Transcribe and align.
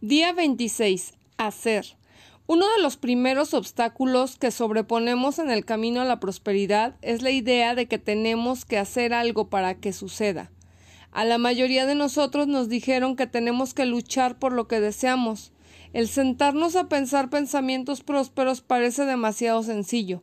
Día 0.00 0.32
26. 0.32 1.14
Hacer. 1.38 1.96
Uno 2.46 2.70
de 2.70 2.80
los 2.80 2.96
primeros 2.96 3.52
obstáculos 3.52 4.36
que 4.36 4.52
sobreponemos 4.52 5.40
en 5.40 5.50
el 5.50 5.64
camino 5.64 6.00
a 6.00 6.04
la 6.04 6.20
prosperidad 6.20 6.94
es 7.02 7.20
la 7.20 7.32
idea 7.32 7.74
de 7.74 7.88
que 7.88 7.98
tenemos 7.98 8.64
que 8.64 8.78
hacer 8.78 9.12
algo 9.12 9.50
para 9.50 9.74
que 9.80 9.92
suceda. 9.92 10.52
A 11.10 11.24
la 11.24 11.36
mayoría 11.36 11.84
de 11.84 11.96
nosotros 11.96 12.46
nos 12.46 12.68
dijeron 12.68 13.16
que 13.16 13.26
tenemos 13.26 13.74
que 13.74 13.86
luchar 13.86 14.38
por 14.38 14.52
lo 14.52 14.68
que 14.68 14.78
deseamos. 14.78 15.50
El 15.92 16.06
sentarnos 16.06 16.76
a 16.76 16.88
pensar 16.88 17.28
pensamientos 17.28 18.04
prósperos 18.04 18.60
parece 18.60 19.04
demasiado 19.04 19.64
sencillo. 19.64 20.22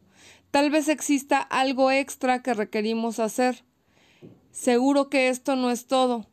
Tal 0.51 0.69
vez 0.69 0.87
exista 0.87 1.41
algo 1.41 1.91
extra 1.91 2.41
que 2.41 2.53
requerimos 2.53 3.19
hacer. 3.19 3.65
Seguro 4.51 5.09
que 5.09 5.27
esto 5.27 5.57
no 5.57 5.69
es 5.69 5.85
todo. 5.85 6.27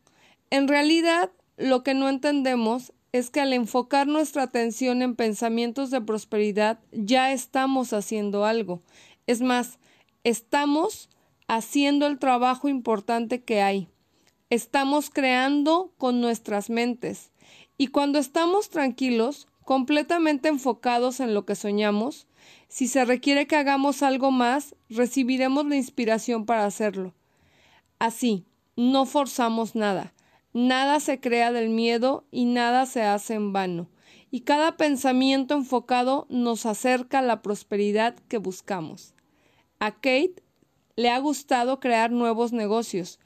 En 0.50 0.68
realidad, 0.68 1.32
lo 1.56 1.82
que 1.82 1.95
no 1.95 2.09
entendemos 2.09 2.93
es 3.12 3.29
que 3.29 3.40
al 3.40 3.52
enfocar 3.52 4.06
nuestra 4.06 4.42
atención 4.42 5.02
en 5.02 5.14
pensamientos 5.14 5.91
de 5.91 6.00
prosperidad 6.00 6.80
ya 6.92 7.32
estamos 7.32 7.92
haciendo 7.92 8.46
algo. 8.46 8.82
Es 9.27 9.42
más, 9.42 9.78
estamos 10.24 11.10
haciendo 11.46 12.06
el 12.06 12.18
trabajo 12.18 12.68
importante 12.68 13.42
que 13.42 13.60
hay. 13.60 13.88
Estamos 14.48 15.10
creando 15.10 15.92
con 15.98 16.20
nuestras 16.23 16.70
mentes. 16.70 17.30
Y 17.77 17.88
cuando 17.88 18.18
estamos 18.18 18.70
tranquilos, 18.70 19.46
completamente 19.65 20.48
enfocados 20.48 21.20
en 21.20 21.34
lo 21.34 21.45
que 21.45 21.54
soñamos, 21.54 22.26
si 22.68 22.88
se 22.88 23.04
requiere 23.04 23.46
que 23.46 23.56
hagamos 23.56 24.02
algo 24.02 24.30
más, 24.30 24.74
recibiremos 24.88 25.66
la 25.66 25.76
inspiración 25.76 26.46
para 26.46 26.65
hacerlo. 26.65 27.15
Así, 27.98 28.46
no 28.74 29.04
forzamos 29.04 29.74
nada 29.74 30.15
Nada 30.55 31.01
se 31.01 31.19
crea 31.19 31.51
del 31.51 31.70
miedo 31.70 32.27
y 32.30 32.45
nada 32.45 32.84
se 32.84 33.01
hace 33.01 33.33
en 33.33 33.55
vano, 33.55 33.88
y 34.30 34.43
cada 34.43 34.77
pensamiento 34.77 35.55
enfocado 35.55 36.27
nos 36.29 36.66
acerca 36.66 37.21
a 37.21 37.23
la 37.23 37.40
prosperidad 37.40 38.16
que 38.29 38.37
buscamos. 38.37 39.15
A 39.79 39.93
Kate 39.93 40.43
le 40.95 41.09
ha 41.09 41.18
gustado 41.21 41.80
crear 41.80 42.10
nuevos 42.10 42.52
negocios. 42.52 43.18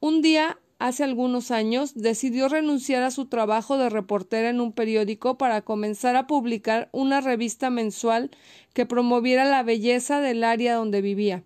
Un 0.00 0.22
día, 0.22 0.58
hace 0.78 1.04
algunos 1.04 1.50
años, 1.50 1.92
decidió 1.94 2.48
renunciar 2.48 3.02
a 3.02 3.10
su 3.10 3.26
trabajo 3.26 3.76
de 3.76 3.90
reportera 3.90 4.48
en 4.48 4.62
un 4.62 4.72
periódico 4.72 5.36
para 5.36 5.60
comenzar 5.60 6.16
a 6.16 6.26
publicar 6.26 6.88
una 6.92 7.20
revista 7.20 7.68
mensual 7.68 8.30
que 8.72 8.86
promoviera 8.86 9.44
la 9.44 9.62
belleza 9.62 10.20
del 10.20 10.44
área 10.44 10.76
donde 10.76 11.02
vivía. 11.02 11.44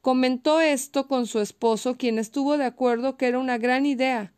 Comentó 0.00 0.62
esto 0.62 1.06
con 1.06 1.26
su 1.26 1.40
esposo, 1.40 1.98
quien 1.98 2.18
estuvo 2.18 2.56
de 2.56 2.64
acuerdo 2.64 3.18
que 3.18 3.26
era 3.26 3.38
una 3.38 3.58
gran 3.58 3.84
idea 3.84 4.32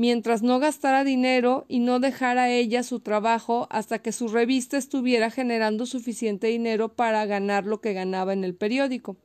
mientras 0.00 0.40
no 0.40 0.58
gastara 0.60 1.04
dinero 1.04 1.66
y 1.68 1.80
no 1.80 2.00
dejara 2.00 2.48
ella 2.48 2.82
su 2.82 3.00
trabajo 3.00 3.66
hasta 3.68 3.98
que 3.98 4.12
su 4.12 4.28
revista 4.28 4.78
estuviera 4.78 5.30
generando 5.30 5.84
suficiente 5.84 6.46
dinero 6.46 6.88
para 6.88 7.26
ganar 7.26 7.66
lo 7.66 7.82
que 7.82 7.92
ganaba 7.92 8.32
en 8.32 8.42
el 8.42 8.54
periódico. 8.54 9.18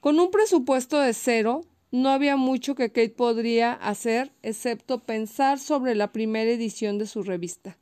Con 0.00 0.18
un 0.18 0.32
presupuesto 0.32 0.98
de 0.98 1.14
cero, 1.14 1.60
no 1.92 2.08
había 2.08 2.34
mucho 2.36 2.74
que 2.74 2.88
Kate 2.88 3.10
podría 3.10 3.74
hacer 3.74 4.32
excepto 4.42 5.04
pensar 5.04 5.60
sobre 5.60 5.94
la 5.94 6.10
primera 6.10 6.50
edición 6.50 6.98
de 6.98 7.06
su 7.06 7.22
revista. 7.22 7.78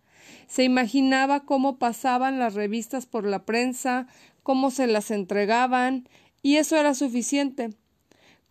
Se 0.49 0.65
imaginaba 0.65 1.47
cómo 1.47 1.79
pasaban 1.79 2.39
las 2.39 2.53
revistas 2.53 3.07
por 3.07 3.25
la 3.25 3.47
prensa, 3.47 4.09
cómo 4.43 4.71
se 4.71 4.87
las 4.89 5.11
entregaban, 5.11 6.07
y 6.43 6.57
eso 6.57 6.77
era 6.77 6.93
suficiente. 6.93 7.71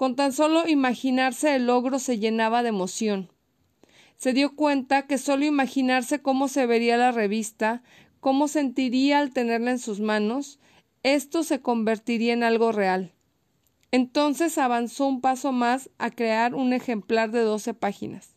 Con 0.02 0.16
tan 0.16 0.33
solo 0.33 0.67
imaginarse 0.67 1.53
el 1.53 1.67
logro 1.67 1.99
se 1.99 2.17
llenaba 2.17 2.63
de 2.63 2.69
emoción. 2.69 3.31
Se 4.17 4.33
dio 4.33 4.55
cuenta 4.55 5.05
que 5.05 5.19
solo 5.19 5.45
imaginarse 5.45 6.23
cómo 6.23 6.47
se 6.47 6.66
vería 6.66 6.97
la 6.97 7.11
revista, 7.11 7.83
cómo 8.19 8.47
sentiría 8.47 9.19
al 9.19 9.31
tenerla 9.31 9.69
en 9.69 9.77
sus 9.77 9.99
manos, 9.99 10.59
esto 11.03 11.43
se 11.43 11.61
convertiría 11.61 12.33
en 12.33 12.41
algo 12.41 12.71
real. 12.71 13.14
Entonces 13.92 14.58
avanzó 14.58 15.05
un 15.05 15.21
paso 15.21 15.52
más 15.52 15.92
a 15.99 16.09
crear 16.09 16.55
un 16.55 16.73
ejemplar 16.73 17.30
de 17.30 17.42
doce 17.42 17.76
páginas, 17.76 18.36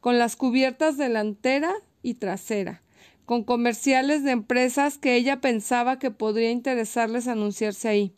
con 0.00 0.18
las 0.18 0.36
cubiertas 0.36 0.98
delantera 0.98 1.72
y 2.02 2.16
trasera, 2.16 2.82
con 3.24 3.44
comerciales 3.44 4.24
de 4.24 4.32
empresas 4.32 4.98
que 4.98 5.16
ella 5.16 5.40
pensaba 5.40 5.98
que 5.98 6.10
podría 6.10 6.50
interesarles 6.50 7.28
anunciarse 7.28 7.88
ahí 7.88 8.14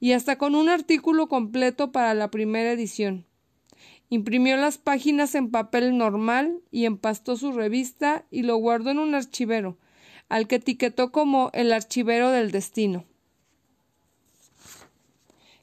y 0.00 0.12
hasta 0.12 0.38
con 0.38 0.54
un 0.54 0.68
artículo 0.68 1.28
completo 1.28 1.92
para 1.92 2.14
la 2.14 2.30
primera 2.30 2.72
edición. 2.72 3.26
Imprimió 4.08 4.56
las 4.56 4.78
páginas 4.78 5.34
en 5.34 5.50
papel 5.50 5.98
normal 5.98 6.60
y 6.70 6.84
empastó 6.84 7.36
su 7.36 7.52
revista 7.52 8.24
y 8.30 8.42
lo 8.42 8.56
guardó 8.56 8.90
en 8.90 8.98
un 8.98 9.14
archivero, 9.14 9.78
al 10.28 10.46
que 10.46 10.56
etiquetó 10.56 11.10
como 11.10 11.50
el 11.54 11.72
archivero 11.72 12.30
del 12.30 12.50
destino. 12.52 13.04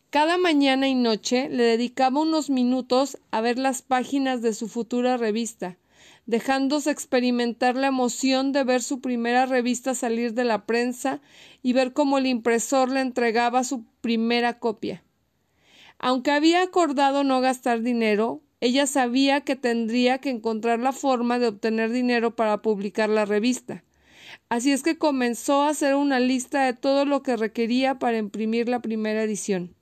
Cada 0.10 0.38
mañana 0.38 0.88
y 0.88 0.94
noche 0.94 1.50
le 1.50 1.64
dedicaba 1.64 2.22
unos 2.22 2.50
minutos 2.50 3.18
a 3.32 3.42
ver 3.42 3.58
las 3.58 3.82
páginas 3.82 4.42
de 4.42 4.54
su 4.54 4.68
futura 4.68 5.18
revista, 5.18 5.78
dejándose 6.26 6.92
experimentar 6.92 7.76
la 7.76 7.88
emoción 7.88 8.52
de 8.52 8.64
ver 8.64 8.82
su 8.82 9.02
primera 9.02 9.46
revista 9.46 9.94
salir 9.94 10.34
de 10.34 10.46
la 10.46 10.66
prensa 10.66 11.22
y 11.62 11.74
ver 11.74 11.94
cómo 11.94 12.18
el 12.18 12.28
impresor 12.28 12.90
le 12.90 13.02
entregaba 13.02 13.64
su 13.64 13.86
primera 14.02 14.60
copia. 14.60 15.04
Aunque 16.00 16.32
había 16.32 16.62
acordado 16.62 17.24
no 17.24 17.42
gastar 17.42 17.82
dinero, 17.82 18.42
ella 18.62 18.88
sabía 18.88 19.42
que 19.42 19.56
tendría 19.56 20.20
que 20.20 20.30
encontrar 20.30 20.80
la 20.80 20.94
forma 20.94 21.40
de 21.40 21.48
obtener 21.48 21.92
dinero 21.92 22.36
para 22.36 22.62
publicar 22.62 23.10
la 23.10 23.26
revista. 23.26 23.84
Así 24.50 24.72
es 24.72 24.84
que 24.84 24.98
comenzó 24.98 25.64
a 25.64 25.70
hacer 25.70 25.96
una 25.96 26.20
lista 26.20 26.66
de 26.66 26.74
todo 26.74 27.06
lo 27.06 27.24
que 27.24 27.36
requería 27.36 28.00
para 28.00 28.18
imprimir 28.18 28.70
la 28.70 28.82
primera 28.82 29.24
edición. 29.24 29.76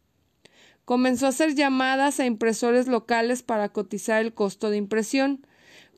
Comenzó 0.85 1.27
a 1.27 1.29
hacer 1.29 1.55
llamadas 1.55 2.19
a 2.19 2.25
impresores 2.25 2.87
locales 2.87 3.43
para 3.43 3.69
cotizar 3.69 4.21
el 4.21 4.33
costo 4.33 4.69
de 4.69 4.77
impresión, 4.77 5.45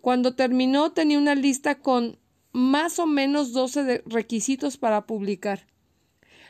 cuando 0.04 0.36
terminó 0.36 0.92
tenía 0.92 1.18
una 1.18 1.34
lista 1.34 1.76
con 1.76 2.18
más 2.52 3.00
o 3.00 3.06
menos 3.06 3.54
doce 3.54 4.04
requisitos 4.06 4.76
para 4.76 5.06
publicar. 5.06 5.66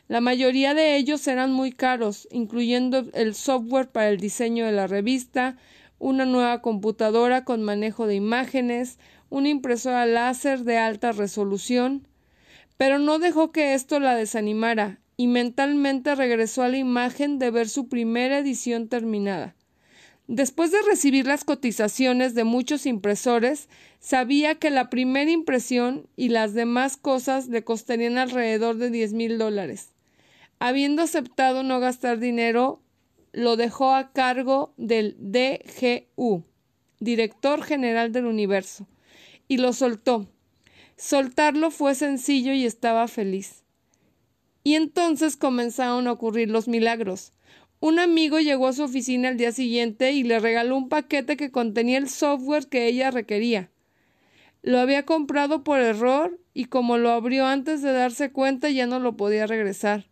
La 0.08 0.20
mayoría 0.20 0.74
de 0.74 0.96
ellos 0.96 1.24
eran 1.28 1.52
muy 1.52 1.70
caros, 1.70 2.26
incluyendo 2.32 3.06
el 3.14 3.36
software 3.36 3.88
para 3.88 4.08
el 4.08 4.18
diseño 4.18 4.66
de 4.66 4.72
la 4.72 4.88
revista, 4.88 5.56
una 6.00 6.24
nueva 6.24 6.62
computadora 6.62 7.44
con 7.44 7.62
manejo 7.62 8.08
de 8.08 8.16
imágenes, 8.16 8.98
una 9.30 9.50
impresora 9.50 10.04
láser 10.04 10.64
de 10.64 10.78
alta 10.78 11.12
resolución. 11.12 12.08
Pero 12.76 12.98
no 12.98 13.20
dejó 13.20 13.52
que 13.52 13.74
esto 13.74 14.00
la 14.00 14.16
desanimara, 14.16 14.98
y 15.16 15.28
mentalmente 15.28 16.16
regresó 16.16 16.64
a 16.64 16.68
la 16.68 16.78
imagen 16.78 17.38
de 17.38 17.52
ver 17.52 17.68
su 17.68 17.86
primera 17.86 18.38
edición 18.38 18.88
terminada. 18.88 19.54
Después 20.26 20.72
de 20.72 20.80
recibir 20.88 21.26
las 21.26 21.44
cotizaciones 21.44 22.34
de 22.34 22.44
muchos 22.44 22.86
impresores, 22.86 23.68
sabía 24.00 24.54
que 24.54 24.70
la 24.70 24.88
primera 24.88 25.30
impresión 25.30 26.08
y 26.16 26.30
las 26.30 26.54
demás 26.54 26.96
cosas 26.96 27.48
le 27.48 27.62
costarían 27.62 28.16
alrededor 28.16 28.76
de 28.76 28.88
diez 28.88 29.12
mil 29.12 29.36
dólares. 29.36 29.90
Habiendo 30.58 31.02
aceptado 31.02 31.62
no 31.62 31.78
gastar 31.78 32.20
dinero, 32.20 32.80
lo 33.32 33.56
dejó 33.56 33.94
a 33.94 34.12
cargo 34.12 34.72
del 34.78 35.14
DGU, 35.18 36.44
director 37.00 37.62
general 37.62 38.12
del 38.12 38.24
universo, 38.24 38.88
y 39.46 39.58
lo 39.58 39.74
soltó. 39.74 40.26
Soltarlo 40.96 41.70
fue 41.70 41.94
sencillo 41.94 42.54
y 42.54 42.64
estaba 42.64 43.08
feliz. 43.08 43.62
Y 44.62 44.76
entonces 44.76 45.36
comenzaron 45.36 46.06
a 46.06 46.12
ocurrir 46.12 46.48
los 46.48 46.66
milagros. 46.66 47.33
Un 47.84 47.98
amigo 47.98 48.40
llegó 48.40 48.68
a 48.68 48.72
su 48.72 48.82
oficina 48.82 49.28
al 49.28 49.36
día 49.36 49.52
siguiente 49.52 50.12
y 50.12 50.22
le 50.22 50.40
regaló 50.40 50.74
un 50.74 50.88
paquete 50.88 51.36
que 51.36 51.50
contenía 51.50 51.98
el 51.98 52.08
software 52.08 52.66
que 52.66 52.86
ella 52.86 53.10
requería. 53.10 53.68
Lo 54.62 54.78
había 54.78 55.04
comprado 55.04 55.64
por 55.64 55.80
error 55.80 56.40
y 56.54 56.64
como 56.64 56.96
lo 56.96 57.10
abrió 57.10 57.44
antes 57.44 57.82
de 57.82 57.92
darse 57.92 58.32
cuenta 58.32 58.70
ya 58.70 58.86
no 58.86 59.00
lo 59.00 59.18
podía 59.18 59.46
regresar. 59.46 60.06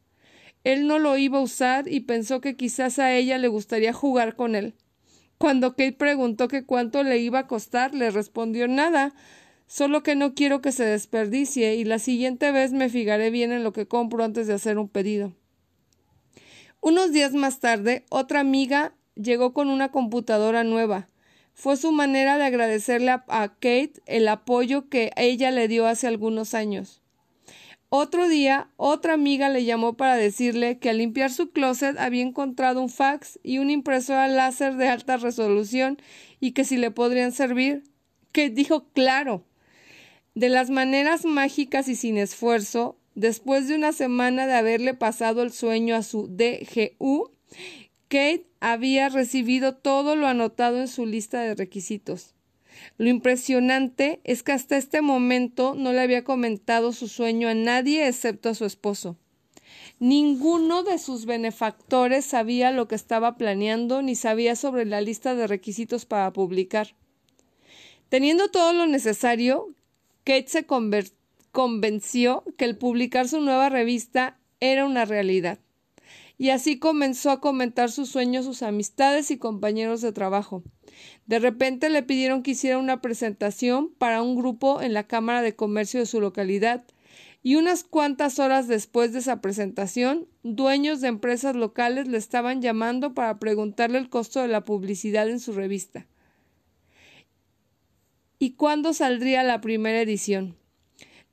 Él 0.65 0.87
no 0.87 0.99
lo 0.99 1.17
iba 1.17 1.39
a 1.39 1.41
usar 1.41 1.89
y 1.89 2.01
pensó 2.01 2.43
que 2.43 2.57
quizás 2.57 2.99
a 2.99 3.15
ella 3.15 3.39
le 3.39 3.49
gustaría 3.49 3.95
jugar 3.95 4.37
con 4.37 4.55
él. 4.55 4.75
Cuando 5.39 5.71
Kate 5.71 5.93
preguntó 5.93 6.49
que 6.49 6.67
cuánto 6.67 7.03
le 7.03 7.21
iba 7.21 7.39
a 7.39 7.47
costar, 7.47 7.95
le 7.95 8.11
respondió 8.11 8.69
nada, 8.69 9.15
solo 9.67 10.03
que 10.03 10.15
no 10.15 10.35
quiero 10.35 10.61
que 10.61 10.73
se 10.73 10.85
desperdicie 10.85 11.77
y 11.77 11.85
la 11.85 11.99
siguiente 11.99 12.53
vez 12.53 12.73
me 12.75 12.91
fijaré 12.91 13.31
bien 13.31 13.51
en 13.51 13.65
lo 13.65 13.73
que 13.73 13.89
compro 13.89 14.25
antes 14.25 14.47
de 14.47 14.53
hacer 14.53 14.77
un 14.77 14.91
pedido. 14.91 15.33
Unos 16.85 17.13
días 17.13 17.33
más 17.33 17.61
tarde, 17.61 18.05
otra 18.11 18.41
amiga 18.41 18.93
llegó 19.15 19.55
con 19.55 19.69
una 19.69 19.93
computadora 19.93 20.65
nueva. 20.65 21.07
Fue 21.55 21.77
su 21.77 21.93
manera 21.93 22.39
de 22.39 22.45
agradecerle 22.45 23.13
a, 23.13 23.49
Kate 23.61 24.03
el 24.07 24.27
apoyo 24.27 24.89
que 24.89 25.13
ella 25.15 25.53
le 25.53 25.69
dio 25.69 25.87
hace 25.87 26.09
algunos 26.09 26.55
años. 26.55 27.01
Otro 27.89 28.29
día, 28.29 28.69
otra 28.77 29.15
amiga 29.15 29.49
le 29.49 29.65
llamó 29.65 29.97
para 29.97 30.17
decirle 30.17 30.81
que 30.81 30.91
al 30.91 30.99
limpiar 30.99 31.31
su 31.31 31.53
closet 31.53 31.97
había 32.01 32.23
encontrado 32.23 32.83
un 32.83 32.89
fax 32.89 33.39
y 33.45 33.59
una 33.59 33.71
impresora 33.71 34.27
láser 34.27 34.75
de 34.75 34.89
alta 34.89 35.19
resolución 35.19 35.99
y 36.41 36.51
que 36.51 36.65
si 36.65 36.77
le 36.79 36.91
podrían 36.91 37.31
servir. 37.31 37.85
Kate 38.33 38.51
dijo 38.51 38.89
claro. 38.93 39.45
De 40.35 40.49
las 40.49 40.69
maneras 40.69 41.25
mágicas 41.27 41.87
y 41.87 41.95
sin 41.95 42.19
esfuerzo, 42.19 42.99
después 43.15 43.69
de 43.69 43.75
una 43.75 43.93
semana 43.93 44.47
de 44.47 44.55
haberle 44.55 44.95
pasado 44.95 45.43
el 45.43 45.53
sueño 45.53 45.97
a 45.97 46.03
su 46.03 46.29
DGU, 46.29 47.31
Kate 48.09 48.47
había 48.61 49.09
recibido 49.09 49.75
todo 49.75 50.17
lo 50.17 50.27
anotado 50.27 50.81
en 50.81 50.89
su 50.89 51.07
lista 51.07 51.41
de 51.41 51.55
requisitos. 51.55 52.35
Lo 52.99 53.09
impresionante 53.09 54.21
es 54.25 54.43
que 54.43 54.53
hasta 54.53 54.77
este 54.77 55.03
momento 55.03 55.75
no 55.75 55.93
le 55.93 56.01
había 56.01 56.25
comentado 56.25 56.93
su 56.93 57.09
sueño 57.09 57.49
a 57.49 57.55
nadie 57.55 58.07
excepto 58.07 58.49
a 58.49 58.55
su 58.55 58.65
esposo. 58.65 59.17
Ninguno 59.99 60.83
de 60.83 60.99
sus 60.99 61.27
benefactores 61.27 62.25
sabía 62.25 62.73
lo 62.73 62.89
que 62.89 62.95
estaba 62.95 63.37
planeando 63.37 64.03
ni 64.03 64.15
sabía 64.15 64.57
sobre 64.57 64.85
la 64.85 65.01
lista 65.01 65.35
de 65.35 65.47
requisitos 65.47 66.07
para 66.07 66.33
publicar. 66.33 66.95
Teniendo 68.09 68.51
todo 68.51 68.73
lo 68.73 68.87
necesario, 68.87 69.69
Kate 70.25 70.49
se 70.49 70.67
convenció 71.53 72.45
que 72.57 72.65
el 72.65 72.77
publicar 72.77 73.29
su 73.29 73.41
nueva 73.41 73.69
revista 73.69 74.39
era 74.61 74.85
una 74.87 75.05
realidad. 75.05 75.59
Y 76.39 76.49
así 76.49 76.79
comenzó 76.79 77.31
a 77.31 77.41
comentar 77.41 77.91
su 77.91 78.07
sueño 78.07 78.41
a 78.41 78.43
sus 78.43 78.63
amistades 78.63 79.31
y 79.31 79.39
compañeros 79.39 80.01
de 80.01 80.13
trabajo. 80.13 80.65
De 81.27 81.39
repente 81.39 81.91
le 81.91 82.03
pidieron 82.03 82.43
que 82.43 82.53
hiciera 82.53 82.79
una 82.79 83.01
presentación 83.01 83.93
para 83.99 84.23
un 84.23 84.35
grupo 84.35 84.83
en 84.83 84.95
la 84.95 85.07
Cámara 85.07 85.43
de 85.43 85.55
Comercio 85.55 86.01
de 86.01 86.07
su 86.07 86.21
localidad, 86.21 86.85
y 87.45 87.57
unas 87.57 87.83
cuantas 87.83 88.39
horas 88.39 88.69
después 88.69 89.13
de 89.13 89.19
esa 89.19 89.41
presentación, 89.41 90.29
dueños 90.43 91.01
de 91.01 91.09
empresas 91.09 91.57
locales 91.57 92.07
le 92.07 92.17
estaban 92.17 92.63
llamando 92.63 93.15
para 93.15 93.39
preguntarle 93.39 93.99
el 93.99 94.09
costo 94.09 94.41
de 94.41 94.49
la 94.49 94.65
publicidad 94.65 95.29
en 95.29 95.41
su 95.41 95.53
revista. 95.53 96.07
¿Y 98.39 98.53
cuándo 98.53 98.93
saldría 98.93 99.43
la 99.43 99.61
primera 99.61 100.01
edición? 100.01 100.57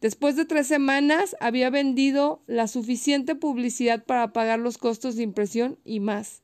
Después 0.02 0.38
de 0.38 0.46
tres 0.46 0.68
semanas 0.68 1.36
había 1.42 1.70
vendido 1.70 2.42
la 2.48 2.68
suficiente 2.68 3.36
publicidad 3.36 4.06
para 4.06 4.32
pagar 4.32 4.60
los 4.60 4.78
costos 4.78 5.16
de 5.16 5.24
impresión 5.24 5.78
y 5.84 6.00
más. 6.00 6.42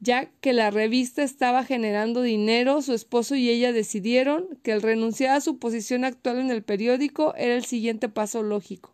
Ya 0.00 0.30
que 0.40 0.52
la 0.52 0.70
revista 0.70 1.22
estaba 1.22 1.64
generando 1.64 2.22
dinero, 2.22 2.82
su 2.82 2.94
esposo 2.94 3.36
y 3.36 3.50
ella 3.50 3.72
decidieron 3.72 4.58
que 4.62 4.72
el 4.72 4.82
renunciar 4.82 5.36
a 5.36 5.40
su 5.40 5.58
posición 5.58 6.04
actual 6.04 6.38
en 6.38 6.50
el 6.50 6.62
periódico 6.62 7.34
era 7.36 7.54
el 7.54 7.64
siguiente 7.64 8.08
paso 8.08 8.42
lógico. 8.42 8.92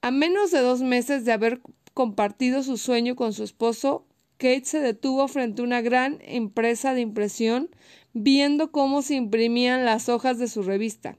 A 0.00 0.10
menos 0.10 0.50
de 0.50 0.60
dos 0.60 0.82
meses 0.82 1.24
de 1.24 1.32
haber 1.32 1.60
compartido 1.94 2.62
su 2.62 2.76
sueño 2.76 3.16
con 3.16 3.32
su 3.32 3.42
esposo, 3.42 4.06
Kate 4.36 4.64
se 4.64 4.80
detuvo 4.80 5.28
frente 5.28 5.62
a 5.62 5.64
una 5.64 5.80
gran 5.80 6.18
empresa 6.22 6.92
de 6.92 7.00
impresión, 7.00 7.70
viendo 8.12 8.70
cómo 8.70 9.00
se 9.02 9.14
imprimían 9.14 9.84
las 9.84 10.08
hojas 10.08 10.38
de 10.38 10.48
su 10.48 10.62
revista. 10.62 11.16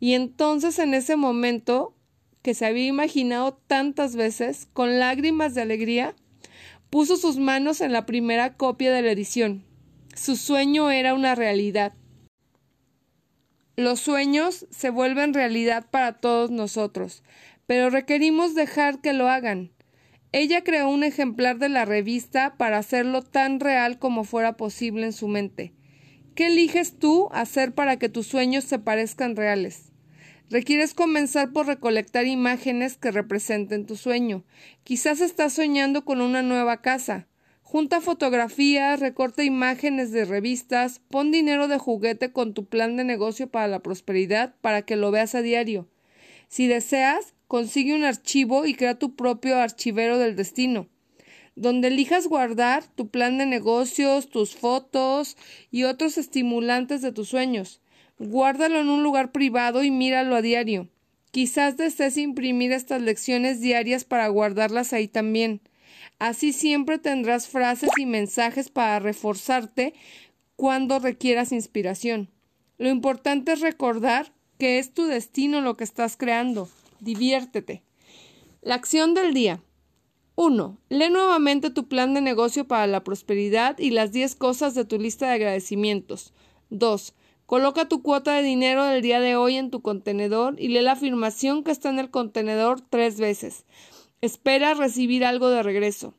Y 0.00 0.14
entonces 0.14 0.78
en 0.78 0.94
ese 0.94 1.16
momento, 1.16 1.94
que 2.42 2.54
se 2.54 2.66
había 2.66 2.86
imaginado 2.86 3.54
tantas 3.66 4.16
veces, 4.16 4.68
con 4.72 4.98
lágrimas 4.98 5.54
de 5.54 5.62
alegría, 5.62 6.14
puso 6.90 7.16
sus 7.16 7.38
manos 7.38 7.80
en 7.80 7.92
la 7.92 8.06
primera 8.06 8.56
copia 8.56 8.92
de 8.92 9.02
la 9.02 9.10
edición. 9.10 9.64
Su 10.14 10.36
sueño 10.36 10.90
era 10.90 11.14
una 11.14 11.34
realidad. 11.34 11.92
Los 13.76 13.98
sueños 13.98 14.66
se 14.70 14.90
vuelven 14.90 15.34
realidad 15.34 15.86
para 15.90 16.12
todos 16.12 16.52
nosotros, 16.52 17.24
pero 17.66 17.90
requerimos 17.90 18.54
dejar 18.54 19.00
que 19.00 19.12
lo 19.12 19.28
hagan. 19.28 19.72
Ella 20.30 20.62
creó 20.62 20.88
un 20.88 21.02
ejemplar 21.02 21.58
de 21.58 21.68
la 21.68 21.84
revista 21.84 22.56
para 22.56 22.78
hacerlo 22.78 23.22
tan 23.22 23.58
real 23.58 23.98
como 23.98 24.24
fuera 24.24 24.56
posible 24.56 25.06
en 25.06 25.12
su 25.12 25.28
mente. 25.28 25.74
¿Qué 26.34 26.48
eliges 26.48 26.98
tú 26.98 27.28
hacer 27.30 27.74
para 27.74 27.96
que 27.96 28.08
tus 28.08 28.26
sueños 28.26 28.64
se 28.64 28.80
parezcan 28.80 29.36
reales? 29.36 29.92
Requieres 30.50 30.92
comenzar 30.92 31.52
por 31.52 31.66
recolectar 31.68 32.26
imágenes 32.26 32.96
que 32.96 33.12
representen 33.12 33.86
tu 33.86 33.94
sueño. 33.94 34.44
Quizás 34.82 35.20
estás 35.20 35.52
soñando 35.52 36.04
con 36.04 36.20
una 36.20 36.42
nueva 36.42 36.82
casa. 36.82 37.28
Junta 37.62 38.00
fotografías, 38.00 38.98
recorta 38.98 39.44
imágenes 39.44 40.10
de 40.10 40.24
revistas, 40.24 41.00
pon 41.08 41.30
dinero 41.30 41.68
de 41.68 41.78
juguete 41.78 42.32
con 42.32 42.52
tu 42.52 42.66
plan 42.66 42.96
de 42.96 43.04
negocio 43.04 43.48
para 43.48 43.68
la 43.68 43.78
prosperidad 43.78 44.56
para 44.60 44.82
que 44.82 44.96
lo 44.96 45.12
veas 45.12 45.36
a 45.36 45.42
diario. 45.42 45.88
Si 46.48 46.66
deseas, 46.66 47.34
consigue 47.46 47.94
un 47.94 48.02
archivo 48.02 48.66
y 48.66 48.74
crea 48.74 48.98
tu 48.98 49.14
propio 49.14 49.56
archivero 49.58 50.18
del 50.18 50.34
destino, 50.34 50.88
donde 51.56 51.88
elijas 51.88 52.26
guardar 52.26 52.84
tu 52.86 53.08
plan 53.08 53.38
de 53.38 53.46
negocios, 53.46 54.28
tus 54.28 54.56
fotos 54.56 55.36
y 55.70 55.84
otros 55.84 56.18
estimulantes 56.18 57.02
de 57.02 57.12
tus 57.12 57.28
sueños. 57.28 57.80
Guárdalo 58.18 58.80
en 58.80 58.88
un 58.88 59.02
lugar 59.02 59.32
privado 59.32 59.82
y 59.82 59.90
míralo 59.90 60.36
a 60.36 60.42
diario. 60.42 60.88
Quizás 61.30 61.76
desees 61.76 62.16
imprimir 62.16 62.72
estas 62.72 63.02
lecciones 63.02 63.60
diarias 63.60 64.04
para 64.04 64.28
guardarlas 64.28 64.92
ahí 64.92 65.08
también. 65.08 65.60
Así 66.18 66.52
siempre 66.52 66.98
tendrás 66.98 67.48
frases 67.48 67.90
y 67.98 68.06
mensajes 68.06 68.70
para 68.70 69.00
reforzarte 69.00 69.94
cuando 70.56 71.00
requieras 71.00 71.50
inspiración. 71.50 72.30
Lo 72.78 72.88
importante 72.88 73.52
es 73.52 73.60
recordar 73.60 74.32
que 74.58 74.78
es 74.78 74.94
tu 74.94 75.06
destino 75.06 75.60
lo 75.60 75.76
que 75.76 75.84
estás 75.84 76.16
creando. 76.16 76.68
Diviértete. 77.00 77.82
La 78.62 78.76
acción 78.76 79.14
del 79.14 79.34
día. 79.34 79.60
1. 80.36 80.78
Lee 80.88 81.10
nuevamente 81.10 81.70
tu 81.70 81.86
plan 81.86 82.12
de 82.12 82.20
negocio 82.20 82.66
para 82.66 82.88
la 82.88 83.04
prosperidad 83.04 83.78
y 83.78 83.90
las 83.90 84.10
10 84.10 84.34
cosas 84.34 84.74
de 84.74 84.84
tu 84.84 84.98
lista 84.98 85.28
de 85.28 85.34
agradecimientos. 85.34 86.32
2. 86.70 87.14
Coloca 87.46 87.88
tu 87.88 88.02
cuota 88.02 88.32
de 88.32 88.42
dinero 88.42 88.84
del 88.84 89.00
día 89.00 89.20
de 89.20 89.36
hoy 89.36 89.56
en 89.56 89.70
tu 89.70 89.80
contenedor 89.80 90.56
y 90.58 90.68
lee 90.68 90.80
la 90.80 90.92
afirmación 90.92 91.62
que 91.62 91.70
está 91.70 91.88
en 91.90 92.00
el 92.00 92.10
contenedor 92.10 92.80
tres 92.80 93.20
veces. 93.20 93.64
Espera 94.22 94.74
recibir 94.74 95.24
algo 95.24 95.50
de 95.50 95.62
regreso. 95.62 96.14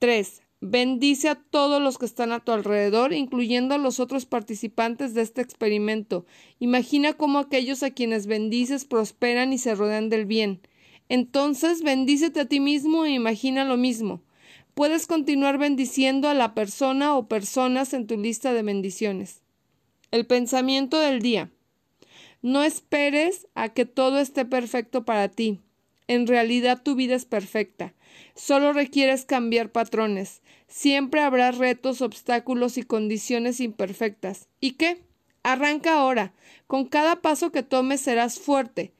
3. 0.00 0.42
Bendice 0.62 1.28
a 1.28 1.36
todos 1.36 1.80
los 1.80 1.98
que 1.98 2.06
están 2.06 2.32
a 2.32 2.40
tu 2.40 2.50
alrededor, 2.52 3.12
incluyendo 3.12 3.74
a 3.76 3.78
los 3.78 4.00
otros 4.00 4.26
participantes 4.26 5.14
de 5.14 5.22
este 5.22 5.40
experimento. 5.40 6.26
Imagina 6.58 7.12
cómo 7.12 7.38
aquellos 7.38 7.82
a 7.82 7.90
quienes 7.90 8.26
bendices 8.26 8.84
prosperan 8.86 9.52
y 9.52 9.58
se 9.58 9.74
rodean 9.74 10.08
del 10.08 10.26
bien. 10.26 10.62
Entonces, 11.10 11.82
bendícete 11.82 12.38
a 12.38 12.44
ti 12.44 12.60
mismo 12.60 13.04
e 13.04 13.10
imagina 13.10 13.64
lo 13.64 13.76
mismo. 13.76 14.22
Puedes 14.74 15.08
continuar 15.08 15.58
bendiciendo 15.58 16.28
a 16.28 16.34
la 16.34 16.54
persona 16.54 17.16
o 17.16 17.26
personas 17.26 17.94
en 17.94 18.06
tu 18.06 18.16
lista 18.16 18.52
de 18.52 18.62
bendiciones. 18.62 19.42
El 20.12 20.24
pensamiento 20.24 21.00
del 21.00 21.20
día. 21.20 21.50
No 22.42 22.62
esperes 22.62 23.48
a 23.56 23.70
que 23.70 23.86
todo 23.86 24.20
esté 24.20 24.44
perfecto 24.44 25.04
para 25.04 25.28
ti. 25.28 25.58
En 26.06 26.28
realidad 26.28 26.80
tu 26.80 26.94
vida 26.94 27.16
es 27.16 27.24
perfecta. 27.24 27.92
Solo 28.36 28.72
requieres 28.72 29.24
cambiar 29.24 29.72
patrones. 29.72 30.42
Siempre 30.68 31.22
habrá 31.22 31.50
retos, 31.50 32.02
obstáculos 32.02 32.78
y 32.78 32.84
condiciones 32.84 33.58
imperfectas. 33.58 34.48
¿Y 34.60 34.72
qué? 34.72 35.02
Arranca 35.42 35.98
ahora. 35.98 36.34
Con 36.68 36.84
cada 36.84 37.20
paso 37.20 37.50
que 37.50 37.64
tomes 37.64 38.00
serás 38.00 38.38
fuerte. 38.38 38.92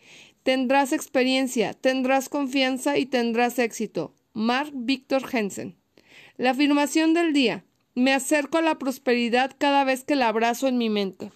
Tendrás 0.50 0.92
experiencia, 0.92 1.75
tendrás 1.75 2.28
confianza 2.28 2.99
y 2.99 3.07
tendrás 3.07 3.61
éxito. 3.61 4.16
Mark 4.33 4.73
Victor 4.75 5.25
Jensen. 5.25 5.76
La 6.38 6.50
afirmación 6.50 7.14
del 7.14 7.33
día. 7.33 7.64
Me 7.95 8.12
acerco 8.12 8.59
a 8.59 8.61
la 8.61 8.76
prosperidad 8.76 9.52
cada 9.57 9.85
vez 9.85 10.02
que 10.02 10.16
la 10.16 10.26
abrazo 10.26 10.66
en 10.66 10.76
mi 10.76 10.90
mente. 10.90 11.30